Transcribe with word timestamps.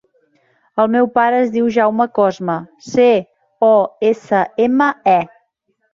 El 0.83 0.87
meu 0.93 1.09
pare 1.17 1.41
es 1.41 1.51
diu 1.57 1.67
Jaume 1.75 2.07
Cosme: 2.19 2.55
ce, 2.87 3.07
o, 3.69 3.73
essa, 4.13 4.41
ema, 4.69 4.89
e. 5.17 5.19